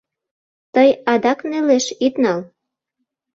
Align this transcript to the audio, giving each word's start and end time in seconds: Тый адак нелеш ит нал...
Тый 0.73 0.89
адак 1.11 1.39
нелеш 1.51 1.85
ит 2.05 2.13
нал... 2.23 2.39